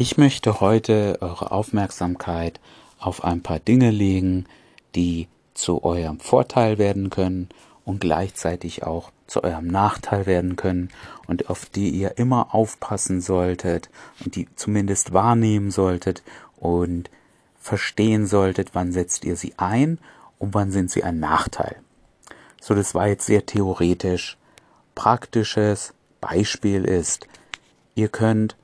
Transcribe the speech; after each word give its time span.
Ich 0.00 0.16
möchte 0.16 0.60
heute 0.60 1.18
eure 1.22 1.50
Aufmerksamkeit 1.50 2.60
auf 3.00 3.24
ein 3.24 3.42
paar 3.42 3.58
Dinge 3.58 3.90
legen, 3.90 4.46
die 4.94 5.26
zu 5.54 5.82
eurem 5.82 6.20
Vorteil 6.20 6.78
werden 6.78 7.10
können 7.10 7.48
und 7.84 8.00
gleichzeitig 8.00 8.84
auch 8.84 9.10
zu 9.26 9.42
eurem 9.42 9.66
Nachteil 9.66 10.26
werden 10.26 10.54
können 10.54 10.90
und 11.26 11.50
auf 11.50 11.66
die 11.66 11.90
ihr 11.90 12.16
immer 12.16 12.54
aufpassen 12.54 13.20
solltet 13.20 13.90
und 14.24 14.36
die 14.36 14.46
zumindest 14.54 15.12
wahrnehmen 15.14 15.72
solltet 15.72 16.22
und 16.58 17.10
verstehen 17.58 18.28
solltet, 18.28 18.76
wann 18.76 18.92
setzt 18.92 19.24
ihr 19.24 19.34
sie 19.34 19.54
ein 19.56 19.98
und 20.38 20.54
wann 20.54 20.70
sind 20.70 20.92
sie 20.92 21.02
ein 21.02 21.18
Nachteil. 21.18 21.74
So, 22.60 22.76
das 22.76 22.94
war 22.94 23.08
jetzt 23.08 23.26
sehr 23.26 23.46
theoretisch. 23.46 24.38
Praktisches 24.94 25.92
Beispiel 26.20 26.84
ist, 26.84 27.26
ihr 27.96 28.06
könnt 28.06 28.54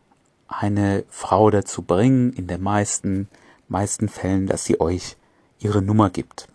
eine 0.49 1.05
Frau 1.09 1.51
dazu 1.51 1.83
bringen, 1.83 2.33
in 2.33 2.47
den 2.47 2.63
meisten, 2.63 3.29
meisten 3.69 4.09
Fällen, 4.09 4.47
dass 4.47 4.65
sie 4.65 4.81
euch 4.81 5.17
ihre 5.59 5.83
Nummer 5.83 6.11
gibt. 6.11 6.49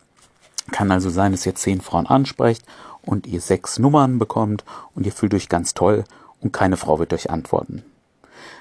Kann 0.71 0.91
also 0.91 1.09
sein, 1.09 1.31
dass 1.31 1.45
ihr 1.45 1.55
zehn 1.55 1.81
Frauen 1.81 2.05
ansprecht 2.05 2.63
und 3.01 3.25
ihr 3.27 3.41
sechs 3.41 3.79
Nummern 3.79 4.19
bekommt 4.19 4.63
und 4.93 5.05
ihr 5.05 5.11
fühlt 5.11 5.33
euch 5.33 5.49
ganz 5.49 5.73
toll 5.73 6.03
und 6.41 6.53
keine 6.53 6.77
Frau 6.77 6.99
wird 6.99 7.13
euch 7.13 7.29
antworten. 7.29 7.83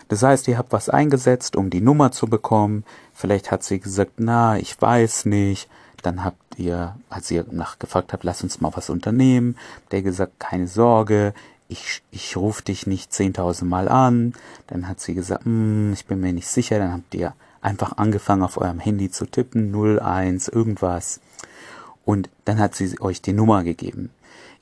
Das 0.08 0.22
heißt, 0.22 0.48
ihr 0.48 0.56
habt 0.56 0.72
was 0.72 0.88
eingesetzt, 0.88 1.54
um 1.54 1.68
die 1.68 1.82
Nummer 1.82 2.12
zu 2.12 2.28
bekommen. 2.28 2.84
Vielleicht 3.12 3.50
hat 3.50 3.62
sie 3.62 3.78
gesagt, 3.78 4.14
na, 4.16 4.56
ich 4.56 4.80
weiß 4.80 5.26
nicht. 5.26 5.68
Dann 6.02 6.24
habt 6.24 6.58
ihr, 6.58 6.96
als 7.10 7.30
ihr 7.30 7.44
nachgefragt 7.50 8.12
habt, 8.12 8.24
lass 8.24 8.42
uns 8.42 8.60
mal 8.60 8.72
was 8.74 8.88
unternehmen, 8.88 9.56
der 9.90 10.02
gesagt, 10.02 10.40
keine 10.40 10.66
Sorge, 10.66 11.34
ich, 11.68 12.02
ich 12.10 12.36
rufe 12.36 12.62
dich 12.62 12.86
nicht 12.86 13.12
10.000 13.12 13.64
Mal 13.64 13.88
an. 13.88 14.32
Dann 14.66 14.88
hat 14.88 15.00
sie 15.00 15.14
gesagt, 15.14 15.44
hm, 15.44 15.92
ich 15.92 16.06
bin 16.06 16.20
mir 16.20 16.32
nicht 16.32 16.48
sicher. 16.48 16.78
Dann 16.78 16.92
habt 16.92 17.14
ihr 17.14 17.34
einfach 17.60 17.96
angefangen 17.96 18.42
auf 18.42 18.56
eurem 18.56 18.80
Handy 18.80 19.10
zu 19.10 19.26
tippen, 19.26 19.74
01, 19.74 20.48
irgendwas. 20.48 21.20
Und 22.04 22.30
dann 22.46 22.58
hat 22.58 22.74
sie 22.74 22.98
euch 23.00 23.20
die 23.20 23.34
Nummer 23.34 23.64
gegeben. 23.64 24.10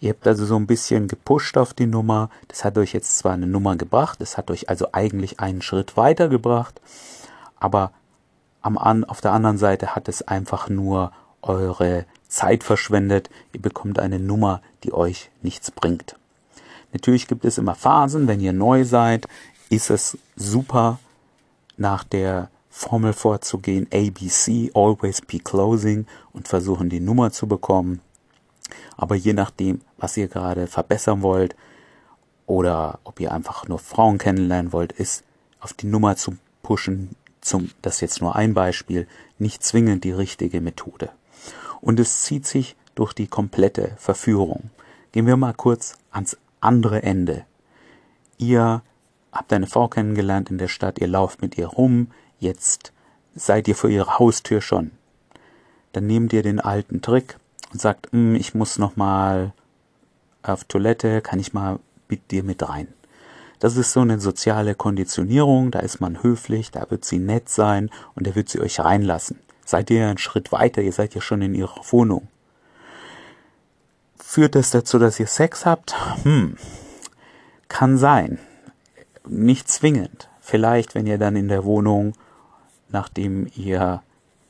Ihr 0.01 0.11
habt 0.11 0.27
also 0.27 0.45
so 0.45 0.57
ein 0.57 0.67
bisschen 0.67 1.09
gepusht 1.09 1.57
auf 1.57 1.73
die 1.73 1.87
Nummer. 1.87 2.29
Das 2.49 2.65
hat 2.65 2.77
euch 2.77 2.93
jetzt 2.93 3.17
zwar 3.19 3.33
eine 3.33 3.47
Nummer 3.47 3.77
gebracht, 3.77 4.21
das 4.21 4.37
hat 4.37 4.51
euch 4.51 4.69
also 4.69 4.89
eigentlich 4.93 5.41
einen 5.41 5.63
Schritt 5.63 5.97
weiter 5.97 6.29
gebracht, 6.29 6.81
aber 7.59 7.93
am 8.61 8.77
an, 8.77 9.05
auf 9.05 9.21
der 9.21 9.33
anderen 9.33 9.59
Seite 9.59 9.95
hat 9.95 10.09
es 10.09 10.23
einfach 10.23 10.69
nur 10.69 11.13
eure 11.41 12.05
Zeit 12.29 12.65
verschwendet. 12.65 13.31
Ihr 13.53 13.63
bekommt 13.63 13.99
eine 13.99 14.19
Nummer, 14.19 14.61
die 14.83 14.93
euch 14.93 15.31
nichts 15.41 15.71
bringt. 15.71 16.17
Natürlich 16.97 17.29
gibt 17.29 17.45
es 17.45 17.59
immer 17.59 17.75
Phasen, 17.75 18.27
wenn 18.27 18.41
ihr 18.41 18.55
neu 18.55 18.87
seid, 18.87 19.29
ist 19.69 19.91
es 19.91 20.17
super, 20.35 20.99
nach 21.77 22.05
der 22.05 22.49
Formel 22.71 23.13
vorzugehen, 23.13 23.87
ABC, 23.93 24.71
Always 24.73 25.21
Be 25.21 25.39
Closing 25.39 26.07
und 26.33 26.49
versuchen 26.49 26.89
die 26.89 27.01
Nummer 27.01 27.33
zu 27.33 27.47
bekommen. 27.47 28.01
Aber 28.97 29.15
je 29.15 29.35
nachdem, 29.35 29.83
was 29.99 30.17
ihr 30.17 30.29
gerade 30.29 30.69
verbessern 30.69 31.21
wollt 31.21 31.55
oder 32.47 32.99
ob 33.05 33.21
ihr 33.21 33.31
einfach 33.31 33.69
nur 33.69 33.79
Frauen 33.79 34.17
kennenlernen 34.17 34.73
wollt, 34.73 34.93
ist 34.93 35.23
auf 35.61 35.75
die 35.75 35.89
Nummer 35.89 36.17
zu 36.17 36.39
pushen, 36.63 37.11
zum, 37.43 37.73
das 37.83 37.97
ist 37.97 38.01
jetzt 38.01 38.21
nur 38.23 38.37
ein 38.37 38.55
Beispiel, 38.55 39.07
nicht 39.39 39.63
zwingend 39.63 40.03
die 40.03 40.13
richtige 40.13 40.63
Methode. 40.63 41.11
Und 41.83 42.01
es 42.01 42.23
zieht 42.23 42.47
sich 42.47 42.75
durch 42.95 43.13
die 43.13 43.27
komplette 43.27 43.93
Verführung. 43.99 44.71
Gehen 45.13 45.27
wir 45.27 45.37
mal 45.37 45.53
kurz 45.53 45.99
ans 46.11 46.39
andere 46.67 47.03
Ende. 47.03 47.45
Ihr 48.39 48.83
habt 49.33 49.53
eine 49.53 49.67
Frau 49.67 49.89
kennengelernt 49.89 50.51
in 50.51 50.59
der 50.59 50.69
Stadt, 50.69 50.99
ihr 50.99 51.09
lauft 51.09 51.41
mit 51.43 51.57
ihr 51.57 51.67
rum, 51.67 52.09
jetzt 52.39 52.93
seid 53.35 53.69
ihr 53.69 53.75
vor 53.75 53.91
ihrer 53.91 54.19
Haustür 54.19 54.61
schon. 54.61 54.91
Dann 55.93 56.07
nehmt 56.07 56.33
ihr 56.33 56.43
den 56.43 56.61
alten 56.61 57.01
Trick 57.01 57.39
und 57.73 57.81
sagt, 57.81 58.13
hm, 58.13 58.35
ich 58.35 58.55
muss 58.55 58.79
noch 58.79 58.97
mal 58.97 59.53
auf 60.43 60.65
Toilette, 60.65 61.23
kann 61.23 61.41
ich 61.41 61.53
mal 61.53 61.79
mit 62.09 62.31
dir 62.31 62.43
mit 62.43 62.69
rein. 62.69 62.89
Das 63.59 63.77
ist 63.77 63.93
so 63.93 64.01
eine 64.01 64.21
soziale 64.21 64.75
Konditionierung, 64.75 65.71
da 65.71 65.79
ist 65.79 66.01
man 66.01 66.23
höflich, 66.23 66.71
da 66.71 66.91
wird 66.91 67.05
sie 67.05 67.19
nett 67.19 67.49
sein 67.49 67.91
und 68.15 68.27
da 68.27 68.35
wird 68.35 68.49
sie 68.49 68.61
euch 68.61 68.81
reinlassen. 68.81 69.39
Seid 69.65 69.91
ihr 69.91 70.07
einen 70.07 70.19
Schritt 70.19 70.53
weiter, 70.53 70.83
ihr 70.83 70.93
seid 70.93 71.15
ja 71.15 71.21
schon 71.21 71.43
in 71.43 71.55
ihrer 71.55 71.81
Wohnung. 71.91 72.29
Führt 74.29 74.57
das 74.57 74.73
dazu, 74.73 74.99
dass 74.99 75.21
ihr 75.21 75.29
Sex 75.29 75.65
habt? 75.65 75.95
Hm, 76.25 76.57
kann 77.69 77.97
sein. 77.97 78.41
Nicht 79.25 79.69
zwingend. 79.69 80.29
Vielleicht, 80.41 80.97
wenn 80.97 81.07
ihr 81.07 81.17
dann 81.17 81.37
in 81.37 81.47
der 81.47 81.65
Wohnung, 81.65 82.13
nachdem 82.89 83.47
ihr 83.55 84.03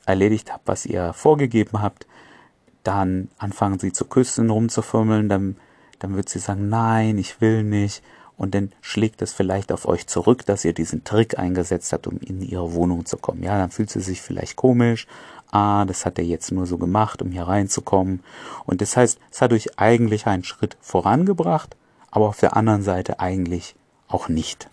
erledigt 0.06 0.50
habt, 0.50 0.66
was 0.66 0.86
ihr 0.86 1.12
vorgegeben 1.12 1.82
habt, 1.82 2.06
dann 2.84 3.28
anfangen 3.36 3.78
sie 3.78 3.92
zu 3.92 4.06
küssen, 4.06 4.48
rumzufummeln, 4.48 5.28
dann, 5.28 5.56
dann 5.98 6.16
wird 6.16 6.30
sie 6.30 6.38
sagen, 6.38 6.70
nein, 6.70 7.18
ich 7.18 7.42
will 7.42 7.62
nicht. 7.62 8.02
Und 8.38 8.54
dann 8.54 8.72
schlägt 8.80 9.20
es 9.20 9.34
vielleicht 9.34 9.70
auf 9.72 9.86
euch 9.86 10.06
zurück, 10.06 10.46
dass 10.46 10.64
ihr 10.64 10.72
diesen 10.72 11.04
Trick 11.04 11.38
eingesetzt 11.38 11.92
habt, 11.92 12.06
um 12.06 12.16
in 12.18 12.40
ihre 12.40 12.72
Wohnung 12.72 13.04
zu 13.04 13.18
kommen. 13.18 13.42
Ja, 13.42 13.58
dann 13.58 13.70
fühlt 13.70 13.90
sie 13.90 14.00
sich 14.00 14.22
vielleicht 14.22 14.56
komisch, 14.56 15.06
ah, 15.50 15.84
das 15.84 16.06
hat 16.06 16.18
er 16.18 16.24
jetzt 16.24 16.52
nur 16.52 16.66
so 16.66 16.78
gemacht, 16.78 17.22
um 17.22 17.30
hier 17.30 17.44
reinzukommen. 17.44 18.20
Und 18.64 18.80
das 18.80 18.96
heißt, 18.96 19.18
es 19.30 19.40
hat 19.40 19.52
euch 19.52 19.78
eigentlich 19.78 20.26
einen 20.26 20.44
Schritt 20.44 20.76
vorangebracht, 20.80 21.76
aber 22.10 22.28
auf 22.28 22.40
der 22.40 22.56
anderen 22.56 22.82
Seite 22.82 23.20
eigentlich 23.20 23.74
auch 24.08 24.28
nicht. 24.28 24.68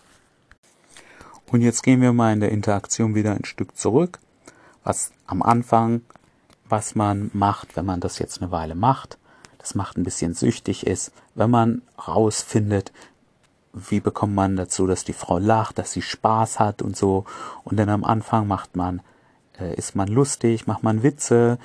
Und 1.50 1.60
jetzt 1.60 1.82
gehen 1.82 2.00
wir 2.00 2.12
mal 2.12 2.32
in 2.32 2.40
der 2.40 2.52
Interaktion 2.52 3.14
wieder 3.14 3.32
ein 3.32 3.44
Stück 3.44 3.76
zurück, 3.76 4.18
was 4.82 5.12
am 5.26 5.42
Anfang, 5.42 6.02
was 6.68 6.94
man 6.94 7.30
macht, 7.32 7.76
wenn 7.76 7.84
man 7.84 8.00
das 8.00 8.18
jetzt 8.18 8.40
eine 8.40 8.50
Weile 8.50 8.74
macht, 8.74 9.18
das 9.58 9.74
macht 9.74 9.96
ein 9.96 10.04
bisschen 10.04 10.34
süchtig 10.34 10.86
ist, 10.86 11.12
wenn 11.34 11.50
man 11.50 11.82
rausfindet, 12.06 12.92
wie 13.72 14.00
bekommt 14.00 14.34
man 14.34 14.56
dazu, 14.56 14.86
dass 14.86 15.04
die 15.04 15.12
Frau 15.12 15.38
lacht, 15.38 15.78
dass 15.78 15.92
sie 15.92 16.02
Spaß 16.02 16.60
hat 16.60 16.82
und 16.82 16.96
so. 16.96 17.24
Und 17.64 17.78
dann 17.78 17.88
am 17.88 18.04
Anfang 18.04 18.46
macht 18.46 18.76
man 18.76 19.00
äh, 19.58 19.74
ist 19.74 19.94
man 19.94 20.08
lustig, 20.08 20.66
macht 20.66 20.82
man 20.82 21.02
Witze 21.02 21.58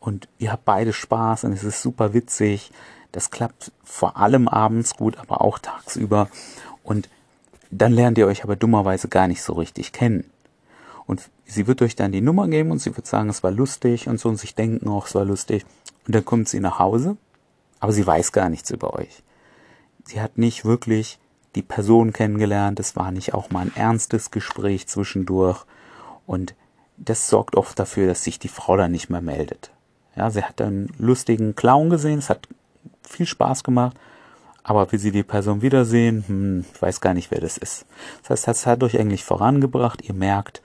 und 0.00 0.28
ihr 0.38 0.52
habt 0.52 0.64
beide 0.64 0.92
Spaß 0.92 1.44
und 1.44 1.52
es 1.52 1.64
ist 1.64 1.82
super 1.82 2.14
witzig. 2.14 2.70
Das 3.12 3.30
klappt 3.30 3.72
vor 3.82 4.16
allem 4.16 4.48
abends 4.48 4.96
gut, 4.96 5.18
aber 5.18 5.40
auch 5.40 5.58
tagsüber. 5.58 6.28
Und 6.82 7.08
dann 7.70 7.92
lernt 7.92 8.18
ihr 8.18 8.26
euch 8.26 8.44
aber 8.44 8.56
dummerweise 8.56 9.08
gar 9.08 9.28
nicht 9.28 9.42
so 9.42 9.54
richtig 9.54 9.92
kennen. 9.92 10.30
Und 11.06 11.30
sie 11.46 11.66
wird 11.66 11.80
euch 11.80 11.96
dann 11.96 12.12
die 12.12 12.20
Nummer 12.20 12.48
geben 12.48 12.70
und 12.70 12.80
sie 12.80 12.94
wird 12.96 13.06
sagen, 13.06 13.30
es 13.30 13.42
war 13.42 13.50
lustig 13.50 14.08
und 14.08 14.20
so 14.20 14.28
und 14.28 14.36
sich 14.36 14.54
denken 14.54 14.88
auch, 14.88 15.06
es 15.06 15.14
war 15.14 15.24
lustig. 15.24 15.64
Und 16.06 16.14
dann 16.14 16.24
kommt 16.24 16.48
sie 16.48 16.60
nach 16.60 16.78
Hause, 16.78 17.16
aber 17.80 17.92
sie 17.92 18.06
weiß 18.06 18.32
gar 18.32 18.50
nichts 18.50 18.70
über 18.70 18.94
euch. 18.94 19.22
Sie 20.04 20.20
hat 20.20 20.38
nicht 20.38 20.64
wirklich 20.64 21.18
die 21.54 21.62
Person 21.62 22.12
kennengelernt, 22.12 22.78
es 22.78 22.94
war 22.94 23.10
nicht 23.10 23.34
auch 23.34 23.50
mal 23.50 23.62
ein 23.62 23.76
ernstes 23.76 24.30
Gespräch 24.30 24.86
zwischendurch. 24.86 25.64
Und 26.26 26.54
das 26.98 27.28
sorgt 27.28 27.56
oft 27.56 27.78
dafür, 27.78 28.06
dass 28.06 28.24
sich 28.24 28.38
die 28.38 28.48
Frau 28.48 28.76
dann 28.76 28.92
nicht 28.92 29.10
mehr 29.10 29.20
meldet. 29.20 29.70
Ja, 30.16 30.30
sie 30.30 30.42
hat 30.42 30.60
einen 30.60 30.92
lustigen 30.98 31.54
Clown 31.54 31.90
gesehen, 31.90 32.18
es 32.18 32.30
hat 32.30 32.48
viel 33.02 33.26
Spaß 33.26 33.62
gemacht, 33.64 33.96
aber 34.64 34.90
wie 34.92 34.98
sie 34.98 35.12
die 35.12 35.22
Person 35.22 35.62
wiedersehen, 35.62 36.24
hm, 36.26 36.64
ich 36.74 36.82
weiß 36.82 37.00
gar 37.00 37.14
nicht, 37.14 37.30
wer 37.30 37.40
das 37.40 37.56
ist. 37.56 37.86
Das 38.22 38.30
heißt, 38.30 38.48
das 38.48 38.66
hat 38.66 38.82
euch 38.82 38.98
eigentlich 38.98 39.24
vorangebracht, 39.24 40.02
ihr 40.02 40.14
merkt, 40.14 40.60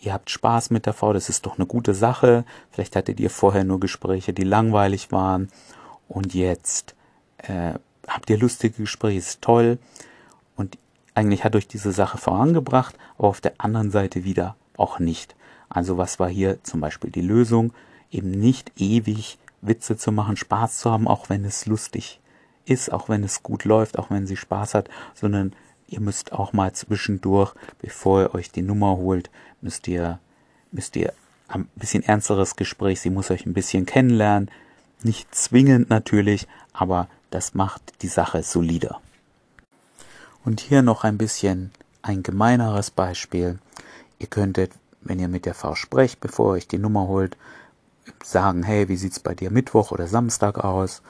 ihr 0.00 0.12
habt 0.12 0.30
Spaß 0.30 0.70
mit 0.70 0.86
der 0.86 0.92
Frau, 0.92 1.12
das 1.12 1.28
ist 1.28 1.46
doch 1.46 1.56
eine 1.56 1.66
gute 1.66 1.94
Sache. 1.94 2.44
Vielleicht 2.70 2.94
hattet 2.94 3.18
ihr 3.20 3.30
vorher 3.30 3.64
nur 3.64 3.80
Gespräche, 3.80 4.32
die 4.32 4.44
langweilig 4.44 5.12
waren 5.12 5.48
und 6.08 6.34
jetzt 6.34 6.94
äh, 7.38 7.74
habt 8.06 8.28
ihr 8.30 8.38
lustige 8.38 8.82
Gespräche, 8.82 9.18
ist 9.18 9.42
toll. 9.42 9.78
Und 10.56 10.78
eigentlich 11.14 11.44
hat 11.44 11.56
euch 11.56 11.66
diese 11.66 11.92
Sache 11.92 12.18
vorangebracht, 12.18 12.96
aber 13.16 13.28
auf 13.28 13.40
der 13.40 13.54
anderen 13.58 13.90
Seite 13.90 14.24
wieder 14.24 14.56
auch 14.76 14.98
nicht. 14.98 15.34
Also 15.74 15.98
was 15.98 16.18
war 16.20 16.28
hier 16.28 16.62
zum 16.62 16.80
Beispiel 16.80 17.10
die 17.10 17.20
Lösung? 17.20 17.74
Eben 18.10 18.30
nicht 18.30 18.72
ewig 18.76 19.38
Witze 19.60 19.96
zu 19.96 20.12
machen, 20.12 20.36
Spaß 20.36 20.78
zu 20.78 20.90
haben, 20.90 21.08
auch 21.08 21.28
wenn 21.28 21.44
es 21.44 21.66
lustig 21.66 22.20
ist, 22.64 22.92
auch 22.92 23.08
wenn 23.08 23.24
es 23.24 23.42
gut 23.42 23.64
läuft, 23.64 23.98
auch 23.98 24.10
wenn 24.10 24.26
sie 24.26 24.36
Spaß 24.36 24.74
hat, 24.74 24.88
sondern 25.14 25.52
ihr 25.88 26.00
müsst 26.00 26.32
auch 26.32 26.52
mal 26.52 26.72
zwischendurch, 26.72 27.54
bevor 27.80 28.22
ihr 28.22 28.34
euch 28.34 28.50
die 28.50 28.62
Nummer 28.62 28.96
holt, 28.96 29.30
müsst 29.60 29.88
ihr, 29.88 30.20
müsst 30.70 30.96
ihr 30.96 31.12
ein 31.48 31.68
bisschen 31.74 32.04
ernsteres 32.04 32.56
Gespräch, 32.56 33.00
sie 33.00 33.10
muss 33.10 33.30
euch 33.30 33.44
ein 33.44 33.52
bisschen 33.52 33.84
kennenlernen, 33.84 34.50
nicht 35.02 35.34
zwingend 35.34 35.90
natürlich, 35.90 36.46
aber 36.72 37.08
das 37.30 37.54
macht 37.54 38.02
die 38.02 38.08
Sache 38.08 38.42
solider. 38.42 39.00
Und 40.44 40.60
hier 40.60 40.82
noch 40.82 41.04
ein 41.04 41.18
bisschen 41.18 41.72
ein 42.02 42.22
gemeineres 42.22 42.90
Beispiel. 42.90 43.58
Ihr 44.18 44.26
könntet 44.26 44.72
wenn 45.04 45.18
ihr 45.18 45.28
mit 45.28 45.46
der 45.46 45.54
Frau 45.54 45.74
sprecht, 45.74 46.20
bevor 46.20 46.52
ihr 46.52 46.58
euch 46.58 46.68
die 46.68 46.78
Nummer 46.78 47.06
holt, 47.08 47.36
sagen, 48.22 48.62
hey, 48.62 48.88
wie 48.88 48.96
sieht's 48.96 49.20
bei 49.20 49.34
dir 49.34 49.50
Mittwoch 49.50 49.92
oder 49.92 50.06
Samstag 50.06 50.58
aus? 50.58 51.02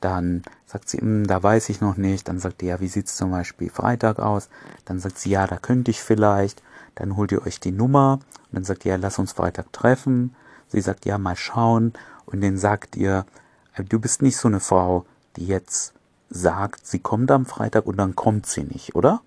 Dann 0.00 0.42
Sagt 0.70 0.88
sie, 0.88 0.98
hm, 0.98 1.26
da 1.26 1.42
weiß 1.42 1.68
ich 1.70 1.80
noch 1.80 1.96
nicht. 1.96 2.28
Dann 2.28 2.38
sagt 2.38 2.62
ihr, 2.62 2.68
ja, 2.68 2.80
wie 2.80 2.86
sieht's 2.86 3.16
zum 3.16 3.32
Beispiel 3.32 3.70
Freitag 3.70 4.20
aus? 4.20 4.48
Dann 4.84 5.00
sagt 5.00 5.18
sie, 5.18 5.30
ja, 5.30 5.48
da 5.48 5.56
könnte 5.56 5.90
ich 5.90 6.00
vielleicht. 6.00 6.62
Dann 6.94 7.16
holt 7.16 7.32
ihr 7.32 7.44
euch 7.44 7.58
die 7.58 7.72
Nummer 7.72 8.20
und 8.22 8.52
dann 8.52 8.62
sagt 8.62 8.84
ihr, 8.84 8.92
ja, 8.92 8.96
lass 8.96 9.18
uns 9.18 9.32
Freitag 9.32 9.72
treffen. 9.72 10.36
Sie 10.68 10.80
sagt, 10.80 11.06
ja, 11.06 11.18
mal 11.18 11.34
schauen. 11.34 11.92
Und 12.24 12.40
dann 12.40 12.56
sagt 12.56 12.94
ihr, 12.94 13.26
äh, 13.74 13.82
du 13.82 13.98
bist 13.98 14.22
nicht 14.22 14.36
so 14.36 14.46
eine 14.46 14.60
Frau, 14.60 15.06
die 15.34 15.46
jetzt 15.46 15.92
sagt, 16.28 16.86
sie 16.86 17.00
kommt 17.00 17.32
am 17.32 17.46
Freitag 17.46 17.86
und 17.86 17.96
dann 17.96 18.14
kommt 18.14 18.46
sie 18.46 18.62
nicht, 18.62 18.94
oder? 18.94 19.22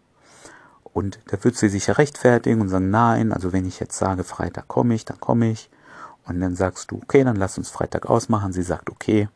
Und 0.94 1.20
da 1.28 1.44
wird 1.44 1.56
sie 1.56 1.70
sich 1.70 1.88
ja 1.88 1.96
rechtfertigen 1.96 2.62
und 2.62 2.70
sagen, 2.70 2.90
nein, 2.90 3.32
also 3.32 3.52
wenn 3.52 3.66
ich 3.66 3.80
jetzt 3.80 3.98
sage, 3.98 4.24
Freitag 4.24 4.68
komme 4.68 4.94
ich, 4.94 5.06
dann 5.06 5.20
komme 5.20 5.50
ich. 5.50 5.70
Und 6.26 6.40
dann 6.40 6.56
sagst 6.56 6.92
du, 6.92 6.98
okay, 6.98 7.24
dann 7.24 7.36
lass 7.36 7.58
uns 7.58 7.70
Freitag 7.70 8.06
ausmachen. 8.06 8.54
Sie 8.54 8.64
sagt, 8.64 8.90
okay. 8.90 9.28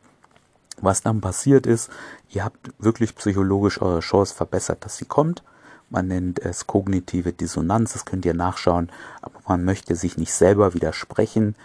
Was 0.80 1.02
dann 1.02 1.20
passiert 1.20 1.66
ist, 1.66 1.90
ihr 2.30 2.44
habt 2.44 2.70
wirklich 2.78 3.16
psychologisch 3.16 3.82
eure 3.82 3.98
Chance 3.98 4.34
verbessert, 4.34 4.84
dass 4.84 4.96
sie 4.96 5.06
kommt. 5.06 5.42
Man 5.90 6.06
nennt 6.06 6.38
es 6.38 6.66
kognitive 6.66 7.32
Dissonanz, 7.32 7.94
das 7.94 8.04
könnt 8.04 8.24
ihr 8.26 8.34
nachschauen, 8.34 8.90
aber 9.22 9.40
man 9.48 9.64
möchte 9.64 9.96
sich 9.96 10.18
nicht 10.18 10.34
selber 10.34 10.74
widersprechen, 10.74 11.56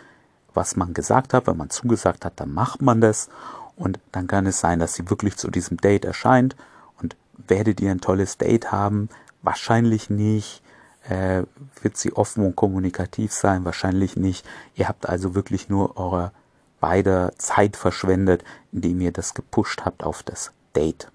was 0.54 0.76
man 0.78 0.94
gesagt 0.94 1.34
hat. 1.34 1.46
Wenn 1.46 1.58
man 1.58 1.70
zugesagt 1.70 2.24
hat, 2.24 2.34
dann 2.38 2.54
macht 2.54 2.82
man 2.82 3.02
das 3.02 3.30
und 3.76 4.00
dann 4.12 4.28
kann 4.28 4.46
es 4.46 4.60
sein, 4.60 4.80
dass 4.80 4.94
sie 4.94 5.10
wirklich 5.10 5.36
zu 5.36 5.52
diesem 5.52 5.78
Date 5.78 6.06
erscheint 6.06 6.56
und 7.02 7.16
werdet 7.48 7.82
ihr 7.82 7.92
ein 7.92 8.02
tolles 8.02 8.38
Date 8.38 8.72
haben? 8.72 9.10
Wahrscheinlich 9.44 10.10
nicht. 10.10 10.64
Äh, 11.08 11.44
wird 11.82 11.98
sie 11.98 12.14
offen 12.14 12.46
und 12.46 12.56
kommunikativ 12.56 13.34
sein? 13.34 13.66
Wahrscheinlich 13.66 14.16
nicht. 14.16 14.46
Ihr 14.74 14.88
habt 14.88 15.08
also 15.08 15.36
wirklich 15.36 15.70
nur 15.70 15.98
eure 15.98 16.32
beide 16.80 17.34
Zeit 17.38 17.78
verschwendet, 17.78 18.44
indem 18.72 19.00
ihr 19.02 19.12
das 19.12 19.34
gepusht 19.34 19.84
habt 19.86 20.04
auf 20.04 20.24
das 20.24 20.52
Date. 20.76 21.12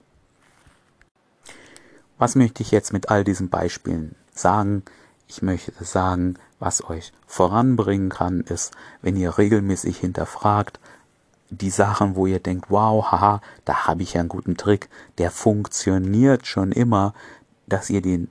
Was 2.19 2.35
möchte 2.35 2.63
ich 2.63 2.71
jetzt 2.71 2.93
mit 2.93 3.11
all 3.11 3.25
diesen 3.25 3.49
Beispielen 3.49 4.15
sagen? 4.33 4.83
Ich 5.27 5.43
möchte 5.43 5.85
sagen, 5.85 6.35
was 6.59 6.83
euch 6.85 7.13
voranbringen 7.27 8.09
kann, 8.09 8.41
ist, 8.41 8.73
wenn 9.03 9.17
ihr 9.17 9.39
regelmäßig 9.39 9.99
hinterfragt, 9.99 10.81
die 11.51 11.71
Sachen, 11.71 12.17
wo 12.17 12.27
ihr 12.27 12.41
denkt, 12.41 12.67
wow, 12.71 13.11
haha, 13.11 13.41
da 13.65 13.87
habe 13.87 14.03
ich 14.03 14.15
ja 14.15 14.21
einen 14.21 14.29
guten 14.29 14.57
Trick, 14.57 14.89
der 15.19 15.31
funktioniert 15.31 16.47
schon 16.47 16.73
immer, 16.73 17.15
dass 17.69 17.91
ihr 17.91 18.03
den 18.03 18.29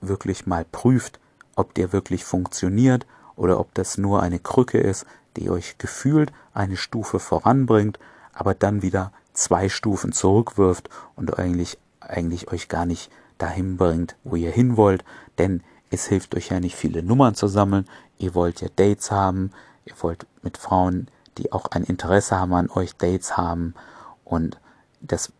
wirklich 0.00 0.46
mal 0.46 0.64
prüft, 0.64 1.20
ob 1.56 1.74
der 1.74 1.92
wirklich 1.92 2.24
funktioniert 2.24 3.06
oder 3.36 3.60
ob 3.60 3.74
das 3.74 3.98
nur 3.98 4.22
eine 4.22 4.38
Krücke 4.38 4.78
ist, 4.78 5.06
die 5.36 5.50
euch 5.50 5.78
gefühlt 5.78 6.32
eine 6.54 6.76
Stufe 6.76 7.18
voranbringt, 7.18 7.98
aber 8.32 8.54
dann 8.54 8.82
wieder 8.82 9.12
zwei 9.32 9.68
Stufen 9.68 10.12
zurückwirft 10.12 10.88
und 11.16 11.38
eigentlich, 11.38 11.78
eigentlich 12.00 12.52
euch 12.52 12.68
gar 12.68 12.86
nicht 12.86 13.10
dahin 13.38 13.76
bringt, 13.76 14.16
wo 14.24 14.36
ihr 14.36 14.50
hin 14.50 14.76
wollt, 14.76 15.04
denn 15.38 15.62
es 15.90 16.06
hilft 16.06 16.34
euch 16.34 16.48
ja 16.48 16.60
nicht 16.60 16.76
viele 16.76 17.02
Nummern 17.02 17.34
zu 17.34 17.48
sammeln, 17.48 17.86
ihr 18.18 18.34
wollt 18.34 18.60
ja 18.60 18.68
Dates 18.76 19.10
haben, 19.10 19.50
ihr 19.84 19.94
wollt 20.00 20.26
mit 20.42 20.56
Frauen 20.56 21.08
die 21.38 21.52
auch 21.52 21.66
ein 21.66 21.84
Interesse 21.84 22.38
haben 22.38 22.54
an 22.54 22.70
euch, 22.70 22.96
Dates 22.96 23.36
haben. 23.36 23.74
Und 24.24 24.58
das 25.00 25.32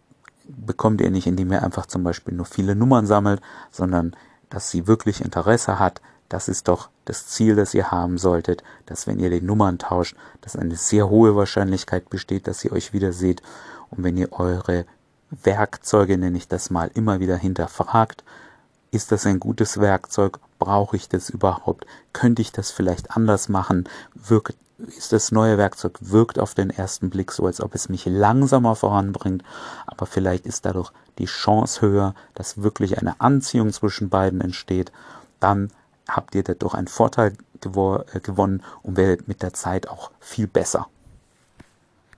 bekommt 0.57 1.01
ihr 1.01 1.11
nicht, 1.11 1.27
indem 1.27 1.53
ihr 1.53 1.63
einfach 1.63 1.87
zum 1.87 2.05
Beispiel 2.05 2.35
nur 2.35 2.47
viele 2.47 2.75
Nummern 2.75 3.07
sammelt, 3.07 3.41
sondern 3.71 4.15
dass 4.51 4.71
sie 4.71 4.87
wirklich 4.87 5.21
Interesse 5.21 5.79
hat. 5.79 6.01
Das 6.29 6.49
ist 6.49 6.69
doch 6.69 6.89
das 7.05 7.27
Ziel, 7.27 7.57
das 7.57 7.75
ihr 7.75 7.91
haben 7.91 8.19
solltet, 8.19 8.63
dass 8.87 9.07
wenn 9.07 9.19
ihr 9.19 9.31
die 9.31 9.41
Nummern 9.41 9.79
tauscht, 9.79 10.17
dass 10.41 10.57
eine 10.57 10.77
sehr 10.77 11.09
hohe 11.09 11.37
Wahrscheinlichkeit 11.37 12.09
besteht, 12.11 12.47
dass 12.47 12.65
ihr 12.65 12.73
euch 12.73 12.93
wieder 12.93 13.13
seht. 13.13 13.43
Und 13.91 14.05
wenn 14.05 14.17
ihr 14.17 14.33
eure 14.33 14.87
Werkzeuge, 15.31 16.17
nenne 16.19 16.39
ich 16.39 16.49
das 16.49 16.71
mal, 16.71 16.91
immer 16.95 17.21
wieder 17.21 17.37
hinterfragt, 17.37 18.25
ist 18.91 19.11
das 19.11 19.27
ein 19.27 19.41
gutes 19.41 19.81
Werkzeug? 19.81 20.39
Brauche 20.59 20.97
ich 20.97 21.09
das 21.09 21.31
überhaupt? 21.31 21.87
Könnte 22.13 22.43
ich 22.43 22.53
das 22.53 22.71
vielleicht 22.71 23.17
anders 23.17 23.49
machen? 23.49 23.89
Wirkt 24.15 24.57
das 25.11 25.33
neue 25.33 25.59
Werkzeug, 25.59 25.99
wirkt 26.01 26.39
auf 26.39 26.55
den 26.55 26.71
ersten 26.71 27.11
Blick 27.11 27.33
so, 27.33 27.47
als 27.47 27.61
ob 27.61 27.75
es 27.75 27.89
mich 27.89 28.07
langsamer 28.07 28.75
voranbringt, 28.75 29.43
aber 29.87 30.07
vielleicht 30.07 30.47
ist 30.47 30.65
dadurch 30.65 30.93
die 31.19 31.27
Chance 31.27 31.83
höher, 31.83 32.15
dass 32.35 32.63
wirklich 32.63 32.99
eine 32.99 33.21
Anziehung 33.21 33.73
zwischen 33.73 34.09
beiden 34.09 34.41
entsteht, 34.41 34.93
dann 35.41 35.71
habt 36.09 36.35
ihr 36.35 36.43
dadurch 36.43 36.75
einen 36.75 36.89
Vorteil 36.89 37.33
äh, 37.65 38.21
gewonnen 38.21 38.63
und 38.83 38.97
werdet 38.97 39.29
mit 39.29 39.43
der 39.43 39.53
Zeit 39.53 39.89
auch 39.89 40.11
viel 40.21 40.47
besser. 40.47 40.89